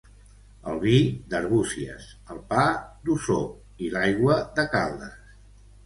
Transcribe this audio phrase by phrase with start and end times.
[0.71, 0.93] El vi,
[1.33, 2.65] d'Arbúcies; el pa,
[3.05, 3.47] d'Osor,
[3.89, 5.35] i l'aigua, de Caldes.